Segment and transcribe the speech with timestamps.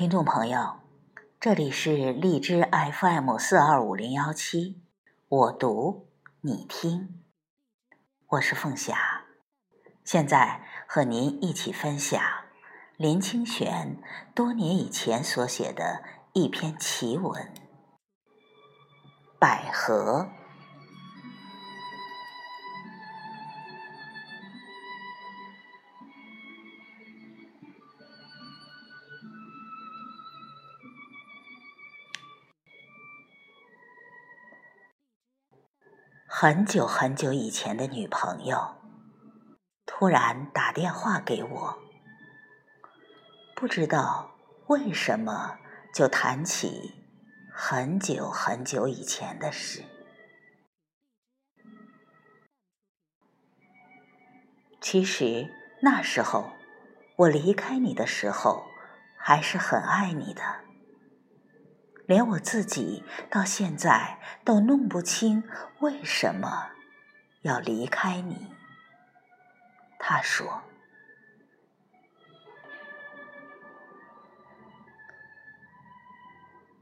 [0.00, 0.80] 听众朋友，
[1.38, 4.80] 这里是荔枝 FM 四二五零幺七，
[5.28, 6.08] 我读
[6.40, 7.20] 你听，
[8.28, 9.26] 我是凤霞，
[10.02, 12.18] 现在和您一起分享
[12.96, 13.98] 林清玄
[14.34, 17.42] 多年以前所写的一篇奇文
[19.38, 20.30] 《百合》。
[36.42, 38.76] 很久很久以前的女朋友，
[39.84, 41.78] 突然打电话给我，
[43.54, 45.58] 不知道为什么
[45.92, 46.94] 就谈起
[47.52, 49.84] 很久很久以前的事。
[54.80, 56.52] 其实那时候，
[57.16, 58.64] 我离开你的时候，
[59.14, 60.69] 还是很爱你的。
[62.10, 65.44] 连我自己到现在都弄不清
[65.78, 66.72] 为什么
[67.42, 68.52] 要离开你。
[69.96, 70.64] 他说：“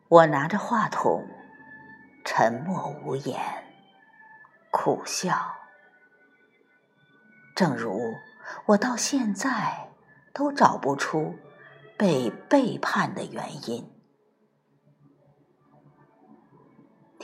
[0.09, 1.29] 我拿着话筒，
[2.25, 3.39] 沉默无言，
[4.71, 5.59] 苦笑。
[7.55, 8.01] 正如
[8.65, 9.91] 我到现在
[10.33, 11.39] 都找不出
[11.99, 13.93] 被背叛的原因。”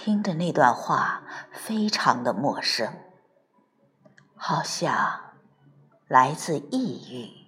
[0.04, 2.92] 听着那段话，非常的陌生，
[4.36, 5.32] 好像
[6.08, 7.46] 来自异域。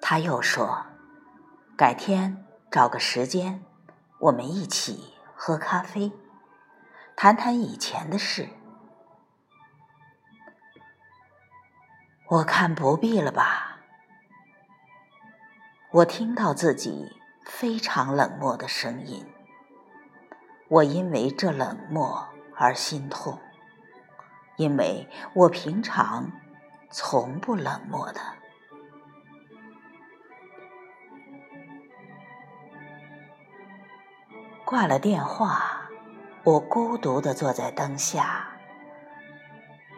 [0.00, 0.86] 他又说
[1.76, 3.62] ：“改天找个时间，
[4.20, 6.10] 我们一起喝咖啡，
[7.14, 8.48] 谈谈以前的事。”
[12.28, 13.69] 我看不必了吧。
[15.92, 19.26] 我听到自己非常冷漠的声音，
[20.68, 23.40] 我因为这冷漠而心痛，
[24.56, 26.30] 因为我平常
[26.90, 28.20] 从不冷漠的。
[34.64, 35.90] 挂了电话，
[36.44, 38.52] 我孤独的坐在灯下，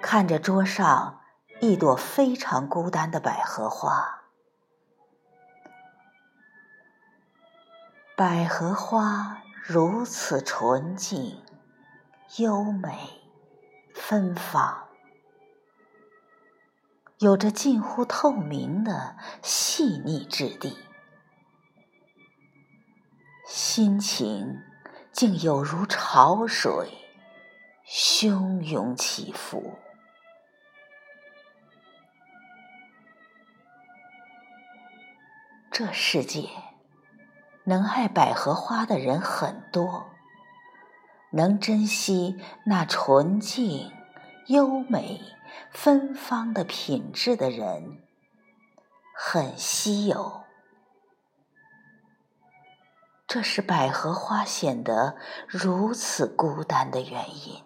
[0.01, 1.21] 看着桌上
[1.61, 4.22] 一朵非常孤单的百合花。
[8.15, 11.43] 百合花如此纯净、
[12.37, 13.23] 优美、
[13.95, 14.87] 芬芳，
[17.19, 20.77] 有着近乎透明的细腻质地，
[23.49, 24.61] 心情
[25.11, 26.91] 竟有如潮水
[27.87, 29.79] 汹涌起伏。
[35.71, 36.47] 这世界。
[37.65, 40.11] 能爱百合花的人很多，
[41.31, 43.93] 能珍惜那纯净、
[44.47, 45.21] 优美、
[45.71, 48.03] 芬芳的品质的人
[49.15, 50.43] 很稀有。
[53.29, 57.63] 这是百合花显得如此孤单的原因。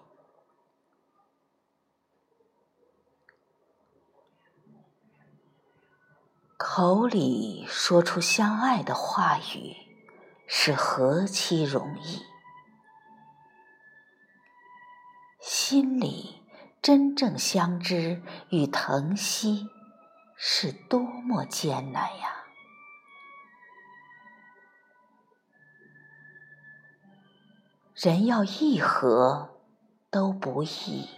[6.57, 9.86] 口里说出相爱的话语。
[10.49, 12.23] 是何其容易，
[15.41, 16.43] 心里
[16.81, 19.69] 真正相知与疼惜
[20.37, 22.45] 是多么艰难呀！
[27.95, 29.61] 人要一合
[30.11, 31.09] 都不易，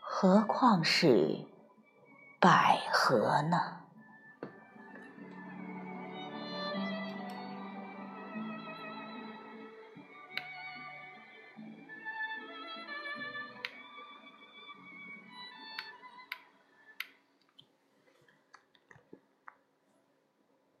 [0.00, 1.46] 何况是
[2.38, 3.79] 百合呢？